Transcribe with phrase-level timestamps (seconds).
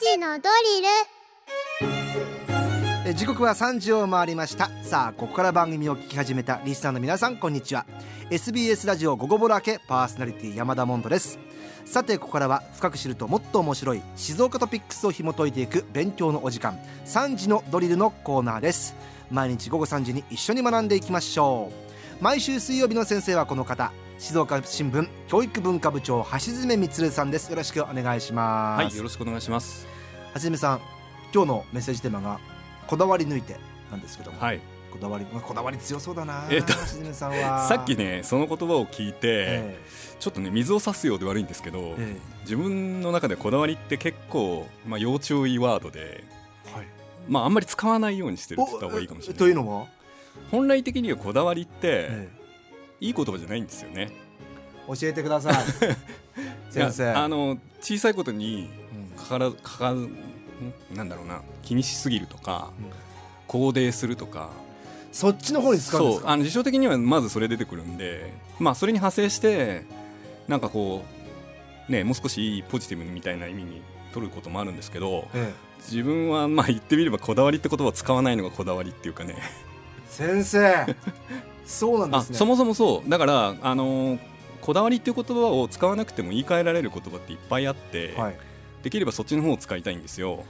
[0.00, 0.88] 時のドリル。
[3.06, 4.68] え時刻は3時を回りました。
[4.82, 7.86] さあここから番組を聞き始めたリスナーの皆さんこんにちは。
[8.30, 11.38] SBS ラジオ午後ぼらけパーソナリティ山田モンドです。
[11.84, 18.96] さてここからは深く知るともっと面白い静岡トピックスを紐解いていく勉強のお時間3時のドリルのコーナーです。
[19.30, 21.70] 毎日午後3時に一緒に学んでいきましょ
[22.20, 22.22] う。
[22.22, 27.50] 毎週水曜日の先生はこの方静岡新聞教育文化部長橋爪充さんです。
[27.50, 28.84] よろしくお願いします。
[28.84, 29.93] はい、よろしくお願いします。
[30.34, 30.80] はじめさん
[31.32, 32.40] 今日のメッセージテーマが
[32.88, 33.56] こだわり抜いて
[33.92, 34.60] なんですけども、はい、
[34.90, 37.60] こだわりまあこだわり強そうだなえっとはじめさんは。
[37.70, 39.78] さっきね、その言葉を聞いて、え
[40.18, 42.16] ちょっとね、水を差すようで悪いんですけど、ええ。
[42.40, 46.24] 自分の中でこだわりって結構、まあ、要注意ワードで、
[46.68, 46.86] えはい。
[47.28, 49.38] まあ、あんまり使わないようにしてるって言った方がいいかもしれない。
[49.38, 49.86] というのは、
[50.50, 52.28] 本来的にはこだわりって、え
[52.98, 54.08] いい言葉じゃないんですよね。
[54.10, 55.54] え教えてください。
[56.74, 57.12] 先生。
[57.12, 58.83] あの小さいことにうん
[59.24, 60.10] かからかかん
[60.94, 61.42] なんだろうな。
[61.62, 62.90] 気にしすぎるとか、うん。
[63.48, 64.50] 肯定するとか。
[65.12, 66.22] そっちの方に使うんですか？
[66.22, 66.30] そう。
[66.30, 69.84] あの辞書的にはまずそれ出てくるんでまあそれに派生して
[70.48, 71.04] なんかこ
[71.88, 73.80] うねもう少しいいポジティブみたいな意味に
[74.12, 79.36] 取ることもあるんですけどえ自分はまあ言ってみればこだわりって言葉を使わないのがこだわりっていうかね。
[79.38, 79.42] え
[80.08, 80.96] 先生
[81.64, 82.36] そうなんですね。
[82.36, 83.08] あそもそもそう。
[83.08, 84.18] だからあのー
[84.62, 88.36] こだわりっていう言葉を使わなくても言い換えられる言葉っていっぱいあって、はい
[88.84, 90.44] できればそっちの方を使いたいんですよ。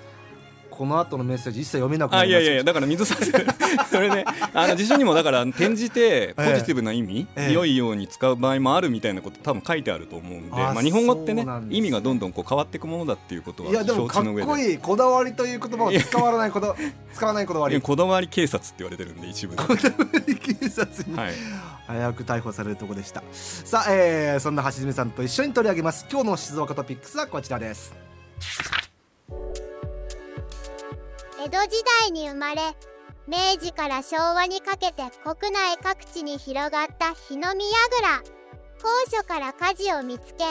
[0.75, 2.41] この後のメッセージ一切読めなくなります。
[2.41, 3.31] あいやいやいやだから水させ
[3.89, 7.53] それねあの辞書にもだから転じてポジティブな意味、ええ。
[7.53, 14.49] 良いように使う場合もあるみたいなこと多分書いてあると思うんであまあ、日本語ってねね意味がどんどんこう変わっていくものだっていうことはいやでもかっ承知の上で。
[14.49, 16.75] こいいこだわりという言葉を使わないこだ
[17.15, 17.81] 使わないこだわり。
[17.81, 21.17] こだわり警察って言われてるんで一部で、こだわり警察に。
[21.17, 21.35] はい、
[21.87, 23.23] 早く逮捕されるとこでした。
[23.33, 26.07] さあ、えー、そんな橋爪さんと一緒に取り上げます。
[26.11, 27.95] 今日の静岡トピックスはこちらです
[31.39, 32.63] 江戸時代に生まれ
[33.27, 38.23] 明治から昭和にかけて国内各地に広がった日の見櫓
[38.81, 40.45] 高所から火事を見つけ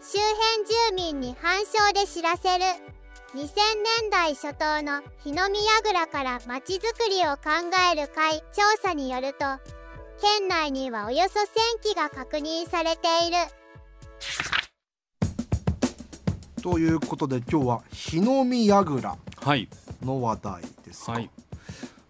[0.00, 2.64] 周辺住民に反証で知らせる。
[3.34, 3.48] 2000
[4.02, 9.44] 年代初頭の日の見櫓からまちづくりを考える会調査によると
[10.22, 11.46] 県内にはおよそ1000
[11.82, 13.36] 基が確認されている。
[16.66, 19.68] ということで今日は日の見櫓はい。
[20.04, 21.30] の話題ですか、はい。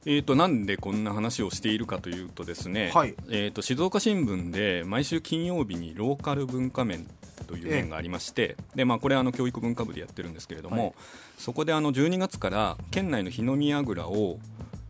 [0.06, 3.14] えー、となんでこんな話をしているかというとですね、はい。
[3.28, 7.06] えー、と静岡新聞で毎週金曜日にローカル文化面
[7.46, 10.94] という面がありまして、でまあ、これあの教育文化部でやってるんですけれども、はい。
[11.36, 14.38] そこであの12月から県内の日の見櫓を、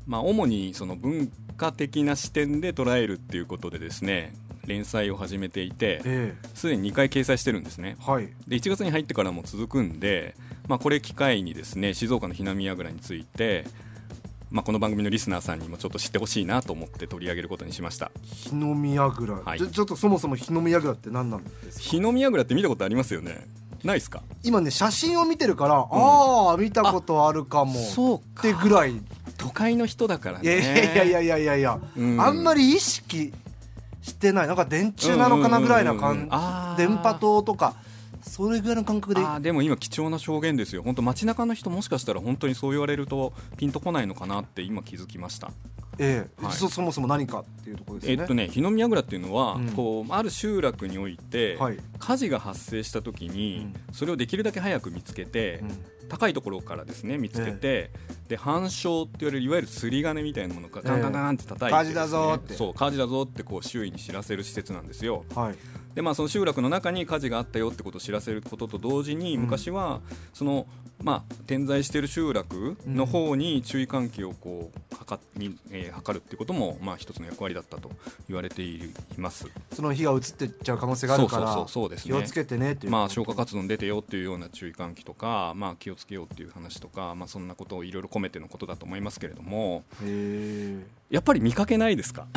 [0.06, 4.32] まあ、主にその文化的な視点で捉えるっていうことでですね
[4.66, 7.97] 連載を始めていてえすでに2回掲載してるんですね。
[8.00, 8.28] えはい。
[8.49, 10.34] で1月に入ってからも続くんで、
[10.69, 13.65] まあ、これ機会にですね静岡のひなみ櫓について、
[14.50, 18.10] まあ、この番組のリスナーさんにもちょっと知ってほしいなと思って取り上げることにしました。
[18.22, 19.59] 日の見櫓、はい。
[19.59, 21.84] ちょちょっとそもそも日の見櫓って何なんですか？
[21.84, 23.47] 日のみ櫓って見たことありますよね。
[23.84, 24.22] ないですか？
[24.43, 27.75] 今ね写真を見てるから、ああ見たことあるかも。
[27.75, 29.00] そうってぐらい。
[29.38, 32.19] 都会の人だからいやねいやいやいやいやいや、うん。
[32.21, 33.34] あんまり意識
[34.06, 34.47] してない。
[34.47, 36.78] なんか電柱なのかなぐらいな感あー。
[36.78, 37.75] 電波塔とか。
[38.22, 39.21] それぐらいの感覚で。
[39.41, 40.83] でも今貴重な証言ですよ。
[40.83, 45.53] 本当街中の人もしかしたら本当にそう言われるとピンとこないのかなって今気づきました
[45.99, 46.45] ええ。
[46.45, 46.53] はい。
[46.53, 48.23] そそもそも何かっていうところですよね。
[48.23, 49.69] えっとね日の宮櫓っていうのは、うん。
[49.69, 51.79] こうある集落において、はい。
[51.99, 55.85] 火事が発生した時に、それをできるだけ早く見つけて、うん。
[56.09, 57.91] 高いところからですね見つけて、
[58.29, 62.55] で反証って言われるいわゆるすり金みたいなものがガンガンガンって叩いてね、火事だぞって。
[62.55, 65.25] そう火事だぞってこう周囲に知らせる施設なんですよ。
[65.35, 65.56] はい。
[65.97, 69.43] でまあその集落の中に火事があったよってことを知らせることと同時に、うん。
[69.43, 70.01] 昔は
[70.33, 70.69] その
[71.03, 77.91] まあ点在している集落の方に注意喚起をこう測に、えー測るっていうこともまあ一つの役割だったと
[78.28, 79.47] 言われています。
[79.72, 82.12] その火が移ってっちゃう可能性があるからそうそうですね。
[82.12, 82.93] 気をつけてねっていう。
[82.93, 90.76] まあ、消火活動に出てよっていうような注意喚起とか、まあ、気をつけようっていう話とか、まあ、そんなことをいろいろ込めてのことだと思いますけれどもへ
[91.11, 92.26] やっぱり見かけないですか？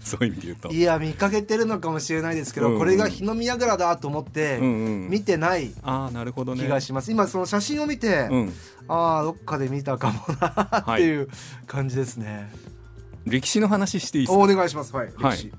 [0.00, 0.70] そういう意味で言うと。
[0.72, 0.76] え。
[0.76, 2.72] いや見かけてるのかもしれないですけど、うん。
[2.74, 6.62] うんこれが日の宮櫓だと思ってうんうん、見てないああなるほどね。
[6.62, 8.52] 気がします、今その写真を見て、うん、
[8.88, 11.28] ああどっかで見たかもなっていう
[11.66, 12.50] 感じですね、
[13.24, 14.52] 歴史の話していいですおか？
[14.52, 14.94] お願いします。
[14.94, 15.52] はい、はい。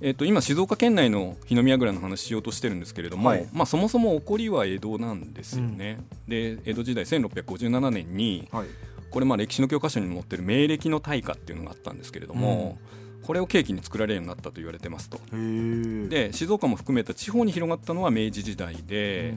[0.00, 3.48] えっと今静岡県内の日の宮櫓の話しようとしてるんですけれども、はい。
[3.52, 8.66] まあ、そもそも起こりは江戸なんですよね、で江戸時代1657年にはい。
[9.10, 12.78] これまあ歴史の教科書にも載ってる明暦の大火っていうのがあったんですけれども、
[13.22, 15.20] これを契機に作られるようになったと言われてますと。
[15.30, 19.34] で静岡も含めた地方に広がったのは明治時代で,、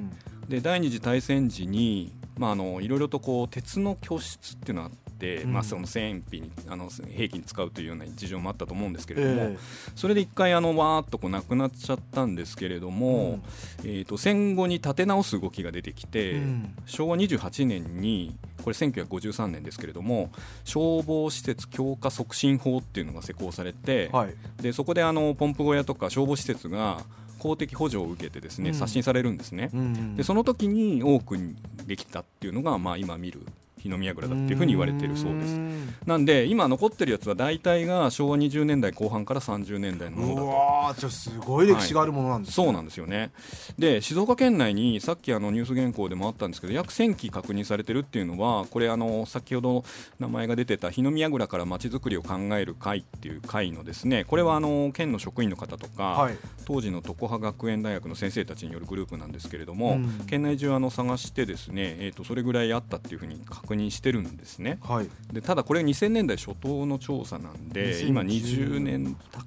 [0.50, 5.07] で第二次大戦時にまあ、あのいろいろとこう鉄の居室っていうのがあって、
[5.44, 5.54] うん。
[5.54, 9.58] まあ、その戦費にあの兵器に使うというような事情もあったと思うんですけれども、え
[9.96, 13.40] それで一回あのわーっとこうなくなっちゃったんですけれども、
[13.80, 16.76] えー、と戦後に立て直す動きが出てきて、うん。
[16.86, 20.30] 昭和28年にこれ1953年ですけれども
[20.66, 24.36] 消防施設強化促進法っていうのが施行されて、はい。
[24.62, 27.02] でそこであのポンプ小屋とか消防施設が
[27.40, 28.76] 公的補助を受けてですね、うん。
[28.76, 29.70] 刷新されるんですね。
[29.74, 30.16] うん。
[30.16, 31.56] でその時に多くに
[31.86, 33.42] できたっていうのが、まあ、今見る
[33.88, 35.56] 日の宮蔵だっていうふうに言われているそうです。
[35.58, 35.96] ん。
[36.06, 40.50] なんで今残ってるやつは大体が昭和20年代後半から30年代のものだうと。
[40.50, 42.66] わーじゃあすごい歴史があるものなんですね。
[42.66, 43.32] そうなんですよね。
[43.78, 49.84] で静岡県内にさっきあのニュース原稿でもあったんですけど約1000基確認されてるっていうのはこれあの先ほど
[50.20, 56.38] 名前が出てた日の宮蔵からまちづくりを考える会っていう会のですねこれはあの県の職員の方とか、はい。
[56.66, 60.26] 当時の常葉学園大学の先生たちによるグループなんですけれども、うん。
[60.28, 64.80] 県内中あの探してですね、えー、とそれぐらいあったっていうふうに確認してるんですね。
[64.82, 65.10] はい。
[65.32, 69.42] でただこれ2000年代初頭の調査なんで2010今20年た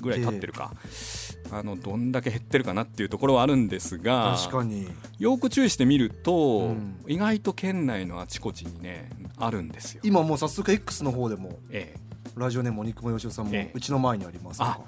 [0.00, 0.72] ぐらい経ってるか、
[1.50, 4.88] あのどんだけ減ってるかなっていうところはあるんですが確かに。
[5.18, 6.96] よく注意してみると、うん。
[7.06, 9.08] 意外と県内のあちこちにね
[9.38, 10.00] あるんですよ。
[10.04, 12.06] 今もう早速 X の方でもええ。
[12.36, 13.70] ラジオネームお肉もよしおさんもええ。
[13.74, 14.78] うちの前にありますあ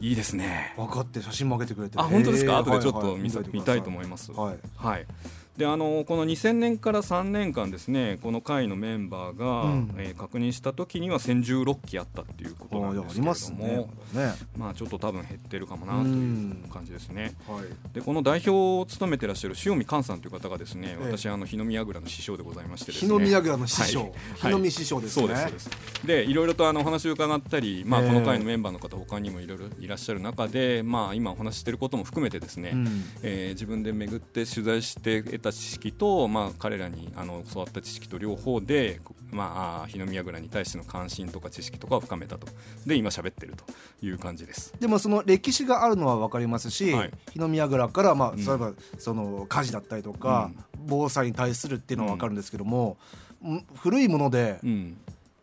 [0.00, 0.74] いいですね。
[0.76, 1.98] 分かって写真も上げてくれて。
[1.98, 3.20] あ本当ですか、後でちょっとはいはい
[3.52, 4.32] 見たいと思いまます。
[4.32, 4.58] はい。
[4.76, 5.06] はい、
[5.56, 9.94] であのこの2000年から3年間ですねこの会のメンバーが、うん。
[9.98, 14.34] えー確認した時には1016機あったっていうことあなんーいやありますですけれども、ねまだね。
[14.56, 16.70] まあちょっと多分減ってるかもなとういうん。
[16.72, 17.34] 感じですね。
[17.48, 17.64] はい。
[17.94, 21.04] でこの代表を務めてらっしゃる塩見寛さんという方がですね、ええ。
[21.04, 24.00] 私あの日の宮蔵の師匠でございましてです日ねの宮蔵の師匠。
[24.00, 25.26] はい日の見師匠ですね。
[25.26, 25.70] そうですそうです。
[26.06, 28.08] でいろいろとあのお話を伺ったり、まあ、ええ。
[28.08, 33.04] この会のメンバーの方他にもいろいろいらっしゃる中で、まあ、今お話ししていることも含めてですね、うん。
[33.22, 39.00] えー自分で巡って取材して得た知識と、まあ、彼らにあの教わった知識と両方で、
[39.30, 42.46] まあ、日の宮蔵に対しての関心とか知識とかを深めたと。
[42.86, 43.64] で今喋ってると
[44.04, 44.74] いう感じです。
[44.80, 47.10] でもその歴史があるのは分かりますし、はい。
[47.32, 48.36] 日の宮蔵から、まあ、ん。
[48.36, 50.50] 例えばその火事だったりとか、
[50.86, 52.96] 防災に対するっていうのは分かるんですけども、
[53.44, 53.64] うん。
[53.76, 54.96] 古いもので、うん。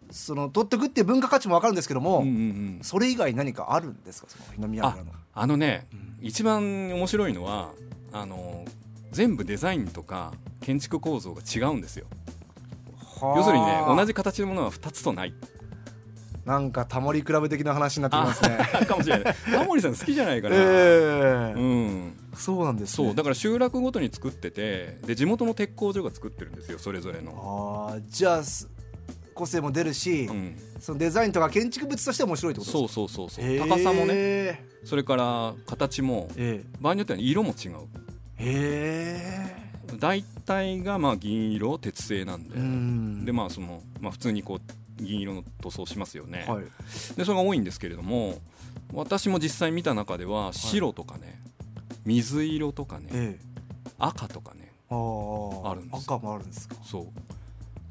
[0.10, 2.80] その取ってくっていう文化価値も分かるんですけども、うんうんうん。
[2.82, 4.28] それ以外に何かあるんですか？
[4.30, 5.12] その日の宮あ蔵の。
[5.34, 5.88] あのね、
[6.22, 7.72] 一番面白いのは
[8.12, 8.66] あの
[9.12, 12.06] 全部デザインとか建築構造が違うんですよ。
[13.22, 15.34] 要するにね同じじ形のものは2つとない。
[16.46, 18.58] なんかタモリクラブ的な話になってきますね。
[18.88, 19.36] かもしれない。
[19.52, 21.54] タモリさん好きじゃないかな、ええ。
[21.56, 22.18] うん。
[22.36, 28.70] そうなんです、ね、そうだから集落ごとに作っててで地元の鉄工所が作ってるんですよそれぞれの、あーじゃあす
[29.34, 33.30] 個性も出るし、うん、そのデザインとか建築物として面白いってことそうですそうそう。
[33.30, 34.66] そう高さもね。
[34.84, 36.64] それから形もえ。
[36.80, 37.76] 場合によっては色も違う
[38.44, 39.56] え
[39.92, 43.26] へ大体がまあ銀色鉄製なんで、えうん。
[43.26, 46.64] でまあその、まあ、普通にこう銀色の塗装しますよね、はい。
[47.16, 48.36] でそれが多いんですけれども
[48.94, 51.42] 私も実際見た中では白とかね、
[52.06, 53.46] 水色とかねええ。
[53.98, 56.76] 赤とかねあるんです赤もあるんですか。
[56.84, 57.08] そう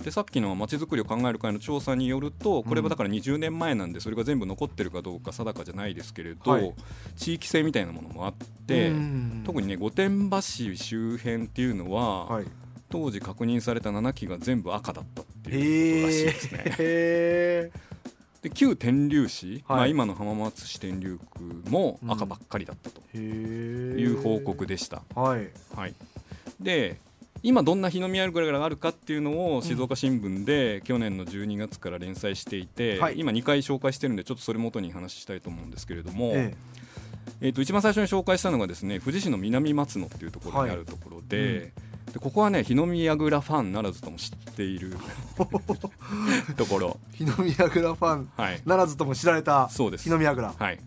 [0.02, 6.74] でさっきのまちづくりを考える会の調査によるとこれはだから20年前なんでそれが全部残ってるかどうか定かじゃないですけれど、はい。
[7.16, 8.34] 地域性みたいなものもあっ
[8.66, 9.42] てうん。
[9.44, 12.46] 特にね御殿場市周辺っていうのは、はい。
[12.88, 16.76] 当時確認された7機が全部赤だったっていうことらしいへですね。
[16.78, 17.70] え
[18.42, 19.76] で旧天竜市、はい。
[19.76, 25.02] まあ、今の浜松市天竜区も赤ばっかりだったという報告でした。
[25.14, 25.50] はい。
[25.76, 25.94] はい、
[26.58, 26.98] で
[27.42, 33.18] 今どんな日の宮蔵があるかっていうのを静岡新聞で去年の12月から連載していて、はい。
[33.18, 36.54] 今2回紹介してるんでちょっとそれ元に話したいと思うんですけれども、え
[37.40, 37.48] え。
[37.48, 41.72] ー、と一番最初に紹介したのがですね富士市の南松野っていうところにあるところで,、
[42.12, 44.96] でここはね日の宮蔵ファンならずとも知っている
[46.56, 48.60] ところ、え日の宮蔵ファンはい。
[48.66, 50.04] ならずとも知られたそうです。
[50.04, 50.78] 日の宮蔵はい、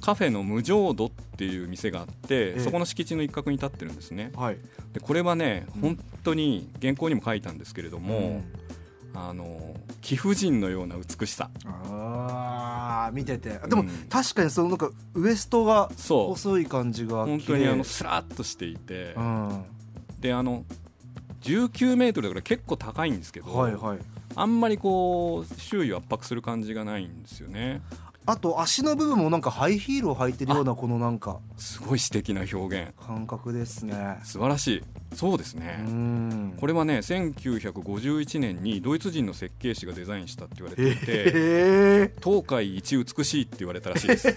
[0.00, 2.60] カフェの無浄土っていう店があって、ええ。
[2.60, 4.32] そこの敷地の一角に立ってるんですね。
[4.34, 4.58] はい。
[4.92, 5.80] でこれはね、うん。
[5.80, 8.42] 本当に原稿にも書いたんですけれども、
[9.14, 11.50] あの貴婦人のような美しさ。
[11.64, 13.58] あー見てて。
[13.68, 13.88] でも、うん。
[14.08, 19.64] 確かにそのなんかウエストが細い感じが本当にあのスラッとしていて、うん。
[20.20, 20.64] であの
[21.42, 23.98] 19メートルだから結構高いんですけど、はいはい。
[24.36, 27.82] あんまりこう周囲を圧迫する感じがないんですよね
[28.26, 32.92] あと足の部分もなんかハイヒールを履いてるようなこのなんかすごい詩的な表現。
[33.04, 34.18] 感覚ですね。
[34.24, 34.82] 素晴らしい。
[35.14, 36.54] そうですうね、ん。
[36.60, 44.28] これはね1951年にドイツ人の設計士がデザインしたって言われていてへえ東海一美しいって言われたらしいです、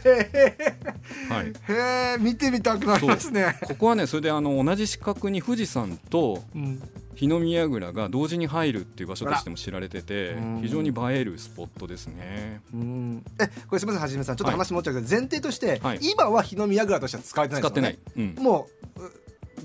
[1.29, 3.59] はい、へえ見てみたくなりますね。
[3.63, 6.81] ここはねそれであの同じ四角に富士山とうん
[7.15, 10.61] 日の宮倉が同時に入るっていう場所としても知られててうん。
[10.61, 12.61] 非常に映えるスポットですね。
[12.73, 13.25] うん。
[13.39, 14.35] えこれすみませんはじめさん。
[14.35, 15.99] ちょっと話戻っちゃうけど、前提として、はい。
[16.01, 17.93] 今は日の宮倉としては使われてないですよね。
[17.93, 19.11] 使ってない、うん、もうう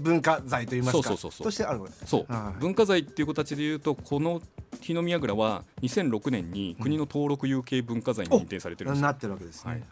[0.00, 1.02] 文化財といいますか。
[1.02, 1.44] そうそうそうそう。
[1.44, 2.60] としてあるそう、はい。
[2.60, 4.40] 文化財っていう形でいうとこの
[4.80, 9.06] 日の宮倉は2006年に国の登録有形文化財に認定されてるんですよ。
[9.06, 9.82] なってるわけですね、はい。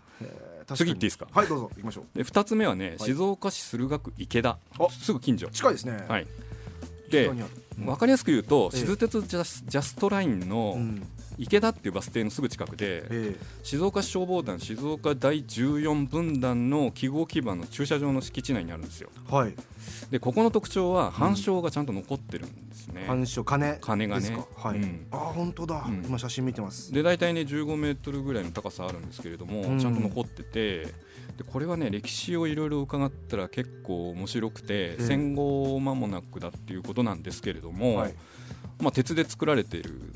[0.76, 1.26] 次行っていいですか？
[1.32, 1.70] はいどうぞ。
[1.76, 2.18] 行きましょう。
[2.18, 4.58] で2つ目はね、はい静岡市駿河区池田。
[4.78, 5.48] あすぐ近所。
[5.48, 6.04] 近いですね。
[6.08, 6.26] はい
[7.10, 7.86] で北にあるうん。
[7.86, 8.80] 分かりやすく言うとええ。
[8.80, 11.02] 静鉄ジャストラインうのん。
[11.38, 19.10] 池田っていうバス停のすぐ近くでえ静岡市消防団静岡第14分団の記号基盤の駐車場の敷地内にあるんですよ。
[19.30, 19.54] えはい。
[20.10, 24.38] でここの特徴は反証がちゃんと残ってるんですね、反証金金がね。
[24.56, 25.06] はい、うん。
[25.10, 26.04] あ本当だ、うん。
[26.06, 26.90] 今写真見てます。
[26.92, 29.78] で大体ね15メートルぐらいの高さあるんですけれども、うん。
[29.78, 30.86] ちゃんと残ってて
[31.36, 35.02] でこれはね歴史をいろいろ伺ったら結構面白くて、ええ。
[35.02, 38.14] 戦後間もなくだっていうことなんですけれども、はい。
[38.80, 40.12] まあ、鉄で作られている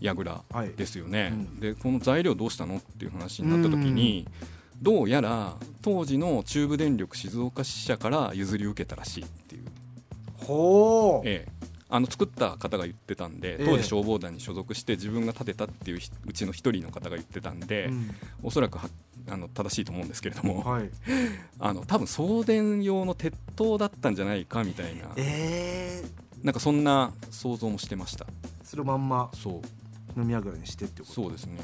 [0.00, 0.70] 櫓はい。
[0.70, 1.60] ですよね、うん。
[1.60, 4.26] でこの材料どうしたのっていう話になった時に、
[4.80, 9.64] どうやら当時の中部電力静岡支社から譲り受けたらしいっていう、
[10.44, 11.52] ほう、ええ。
[11.88, 13.64] あの作った方が言ってたんでええ。
[13.66, 18.10] 当時消防団に所属して自分が建てたっていうひうちの一人の方が言ってたんで、うん。
[18.42, 18.88] おそらくは
[19.28, 20.90] あの正しいと思うんですけれども、はい。
[21.58, 25.10] あの多分送電用の鉄塔だったんじゃないかみたいな。
[25.16, 28.26] えー、なんかそんな想像もしてました。
[28.64, 29.62] それをまんまそ
[30.16, 30.20] う。
[30.20, 31.12] 飲み屋ぐらいにしてってこと？
[31.14, 31.60] そうですね。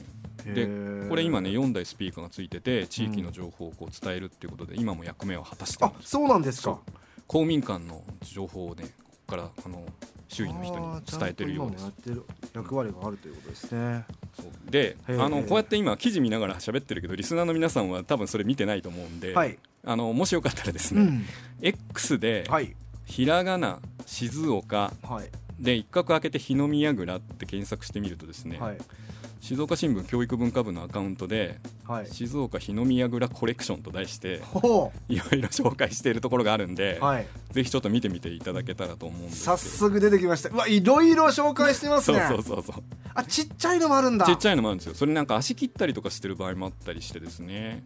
[0.47, 6.11] へでーこれ今ね4台スピーカーがついてて地域の情報をこう伝えるっていうことで今も役目を果たしてるあんです。
[6.11, 6.79] そうなんですか。
[7.27, 8.91] 公民館の情報をねこ
[9.27, 9.85] こからあの
[10.29, 11.93] 周囲の人に伝えてるようです。
[12.55, 14.05] 役割があるということですね。
[14.09, 14.28] そう
[14.71, 21.25] であのこうやって今記事見ながら喋ってるけどリスナーの皆さんは多分それ見てないと思うんで、はい、あのもしよかったらですね、うん、
[21.63, 22.75] X ではい。
[23.07, 25.31] ひらがな静岡はい。
[25.59, 28.79] で一角開けて日の宮倉って検索してみるとですね、はい
[29.41, 32.07] 静岡新聞教育文化部のアカウントではい。
[32.07, 37.27] 静岡日の宮倉コレクションと題してほいろいろ紹介しているところがあるんで、うはい。
[37.53, 40.51] ぜひちょっと見てみていただけたらと思うんです早速出てきました。
[40.51, 42.83] うわいろいろ紹介してますそうねそうそうそう。
[43.15, 44.27] あちっちゃいのもあるんだ。
[44.27, 44.95] ちっちゃいのもあるんですよ。
[44.95, 47.83] それなんか足切ったりとかしてる場合もあったりしてですね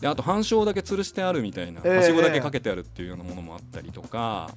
[0.00, 4.50] であと半鐘だけ吊るしてあるみたいなええはしごだけかけてあるっていうようなものもあったりとか、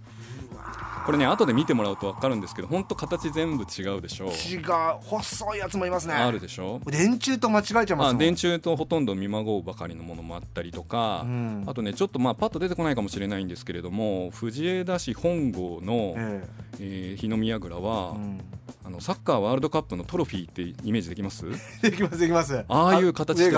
[1.06, 4.64] これね後で見てもらうと分かるんですけど本当形全部違うでしょ違う
[5.02, 6.14] 細いやつもいますね。
[6.14, 8.08] あるでしょ電柱と間違えちゃいますもん。
[8.08, 11.64] あ電柱とほとんど見まごうばかりのものもあったりとか、うん。
[11.68, 16.44] あとねちょっとまあパッと出てこないかもしれないんですけれども藤枝市本郷の、え
[16.80, 17.16] え。
[17.16, 18.40] ー日の宮倉は、えうん
[18.86, 21.46] あのサッカーワールドカップのトロフィーってイメージできます？
[21.82, 22.64] できますできます。
[22.68, 23.52] ああいう形で。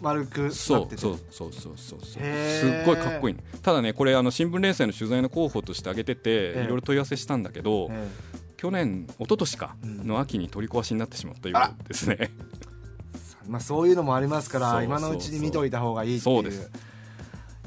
[0.00, 3.34] 丸くそうそうそうそうそうすっごいかっこいい。
[3.34, 6.64] ねただねこれあの新聞連載の取材の候補として挙げてて、ええ。
[6.64, 8.08] いろいろ問い合わせしたんだけど、え
[8.56, 12.30] 去年一昨年かうんの秋に取り壊しになってしまったようですね、え
[13.48, 16.36] まあそういうのもありますから今のうちに見といた方がいいっていう。
[16.36, 16.70] そうです。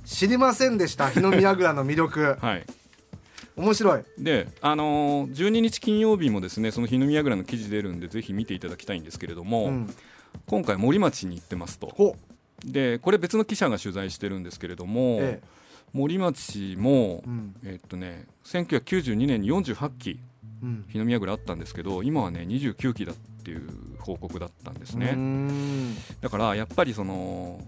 [0.05, 2.37] 知りませんでした日の宮倉の魅力。
[2.41, 2.65] はい
[3.57, 4.03] 面白い。
[4.17, 9.95] であのー12日金曜日もですねその日の宮倉の記事出るんでぜひ見ていただきたいんですけれども、うん。
[10.47, 11.87] 今回森町に行ってますと。
[11.87, 12.15] ほ
[12.65, 15.47] でこれ別の記者が取材してるんですけれども、ええ。
[15.93, 17.55] 森町も、うん。
[17.63, 20.19] えっとね1992年に48期
[20.61, 20.85] うん。
[20.89, 23.69] 日の宮倉あったんですけど今はね29期だっていう
[23.99, 25.15] 報告だったんですね、
[26.21, 27.59] だからやっぱりその、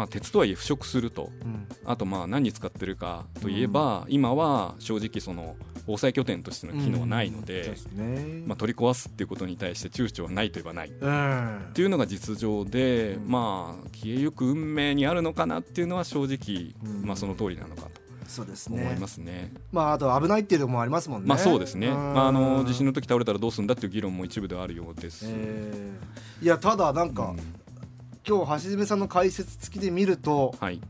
[0.00, 1.30] まあ、鉄とはいえ腐食すると。
[1.44, 1.68] うん。
[1.84, 8.42] あとまあ何に使ってるかといえば、今は正直その防災拠点としての機能はないので、そうですね。
[8.46, 10.88] まあ、取り壊すっていうことに対して躊躇はないといえばない。
[10.88, 11.70] っうん。
[11.74, 13.30] ていうのが実情で、うん。
[13.30, 17.06] まあ消えゆく運命にあるのかなっていうのは正直、うん。
[17.06, 19.52] まあ、その通りなのかとそうです思いねますね。
[19.70, 21.28] まああと危ないっていうのもありますもんね。
[21.28, 21.92] まあそうですね、ん。
[21.92, 25.26] まあ、あの地震の時倒れたらどうするんだっていう議論も一部ではあるようです。
[25.28, 26.44] えー。
[26.44, 27.60] いやただなんか、うん
[28.26, 30.80] 今日橋爪さんの解説付きで見るとはい、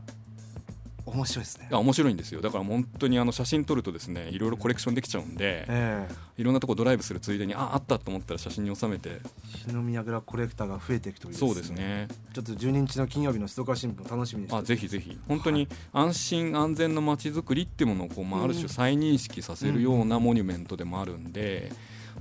[1.05, 1.67] 面白いですね。
[1.71, 2.41] あ面白いんですよ。
[2.41, 6.07] だから本当にあの写真撮るとですねいろいろコレクションできちゃうんでえ
[6.37, 9.09] いろんなとこドライブするついでにああったと思ったら写真に収めて。
[9.09, 9.21] え
[9.67, 12.07] 日の宮倉コレクターが増えていくというそうですね。
[12.33, 15.17] ちょっと12日の金曜日の静岡新聞を楽しみにしてあぜひぜひ。
[15.27, 21.71] 本当に安心安全の街づくりっていうものをこう、まあ、ある種再認識させるようなモニュメントでもあるんで、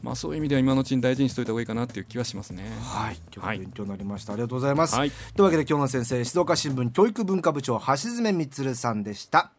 [0.03, 2.65] まあ、そういう意味では今のうちに大事にしておいた方がいいかなっていう気はしますね。
[2.83, 3.17] はい。
[3.17, 5.11] 今日ははい勉強になりました、ありがとうございます、はい。
[5.11, 9.53] というわけで今日の先生静岡新聞教育文化部長橋爪充さんでした。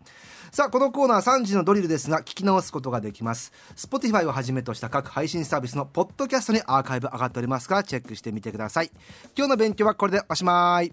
[0.51, 3.53] さあこのコーナー3時のドリルですが聞き直すことができます。
[3.77, 8.91] Spotify をはじめとした各配信サービスのポッドキャストにアーカイブ上がっておりますからチェックしてみてください。
[9.37, 10.91] 今日の勉強はこれでおしまい